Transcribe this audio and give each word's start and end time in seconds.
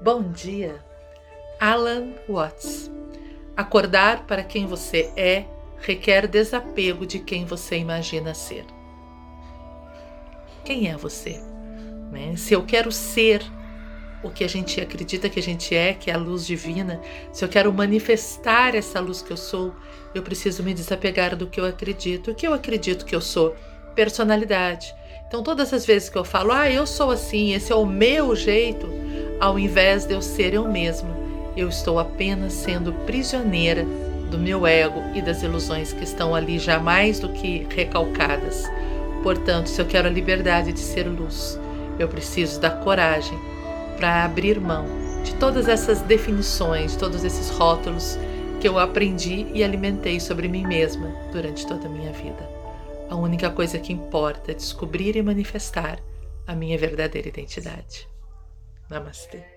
Bom 0.00 0.22
dia. 0.30 0.84
Alan 1.58 2.12
Watts. 2.28 2.90
Acordar 3.56 4.26
para 4.26 4.44
quem 4.44 4.66
você 4.66 5.10
é 5.16 5.46
requer 5.78 6.26
desapego 6.26 7.06
de 7.06 7.18
quem 7.18 7.46
você 7.46 7.78
imagina 7.78 8.34
ser. 8.34 8.66
Quem 10.64 10.88
é 10.88 10.96
você? 10.96 11.40
Né? 12.12 12.36
Se 12.36 12.52
eu 12.52 12.64
quero 12.66 12.92
ser 12.92 13.42
o 14.22 14.30
que 14.30 14.44
a 14.44 14.48
gente 14.48 14.80
acredita 14.82 15.30
que 15.30 15.40
a 15.40 15.42
gente 15.42 15.74
é, 15.74 15.94
que 15.94 16.10
é 16.10 16.14
a 16.14 16.18
luz 16.18 16.46
divina, 16.46 17.00
se 17.32 17.42
eu 17.42 17.48
quero 17.48 17.72
manifestar 17.72 18.74
essa 18.74 19.00
luz 19.00 19.22
que 19.22 19.32
eu 19.32 19.36
sou, 19.36 19.74
eu 20.14 20.22
preciso 20.22 20.62
me 20.62 20.74
desapegar 20.74 21.34
do 21.34 21.46
que 21.46 21.58
eu 21.58 21.64
acredito. 21.64 22.32
O 22.32 22.34
que 22.34 22.46
eu 22.46 22.52
acredito 22.52 23.06
que 23.06 23.16
eu 23.16 23.20
sou? 23.22 23.56
Personalidade. 23.94 24.94
Então, 25.26 25.42
todas 25.42 25.72
as 25.72 25.86
vezes 25.86 26.10
que 26.10 26.18
eu 26.18 26.24
falo, 26.24 26.52
ah, 26.52 26.70
eu 26.70 26.86
sou 26.86 27.10
assim, 27.10 27.54
esse 27.54 27.72
é 27.72 27.74
o 27.74 27.86
meu 27.86 28.36
jeito, 28.36 28.86
ao 29.40 29.58
invés 29.58 30.04
de 30.04 30.14
eu 30.14 30.22
ser 30.22 30.54
eu 30.54 30.68
mesma, 30.68 31.10
eu 31.56 31.68
estou 31.68 31.98
apenas 31.98 32.52
sendo 32.52 32.92
prisioneira 33.04 33.84
do 34.30 34.38
meu 34.38 34.66
ego 34.66 35.02
e 35.14 35.22
das 35.22 35.42
ilusões 35.42 35.92
que 35.92 36.04
estão 36.04 36.34
ali 36.34 36.58
já 36.58 36.78
mais 36.78 37.20
do 37.20 37.28
que 37.30 37.66
recalcadas. 37.70 38.64
Portanto, 39.22 39.68
se 39.68 39.80
eu 39.80 39.86
quero 39.86 40.08
a 40.08 40.10
liberdade 40.10 40.72
de 40.72 40.80
ser 40.80 41.04
luz, 41.04 41.58
eu 41.98 42.08
preciso 42.08 42.60
da 42.60 42.70
coragem 42.70 43.38
para 43.96 44.24
abrir 44.24 44.60
mão 44.60 44.84
de 45.24 45.34
todas 45.36 45.68
essas 45.68 46.00
definições, 46.02 46.94
todos 46.94 47.24
esses 47.24 47.50
rótulos 47.50 48.18
que 48.60 48.68
eu 48.68 48.78
aprendi 48.78 49.46
e 49.52 49.64
alimentei 49.64 50.20
sobre 50.20 50.48
mim 50.48 50.66
mesma 50.66 51.08
durante 51.32 51.66
toda 51.66 51.86
a 51.86 51.90
minha 51.90 52.12
vida. 52.12 52.48
A 53.08 53.16
única 53.16 53.50
coisa 53.50 53.78
que 53.78 53.92
importa 53.92 54.52
é 54.52 54.54
descobrir 54.54 55.16
e 55.16 55.22
manifestar 55.22 55.98
a 56.46 56.54
minha 56.54 56.76
verdadeira 56.78 57.28
identidade. 57.28 58.08
नमस्ते। 58.90 59.55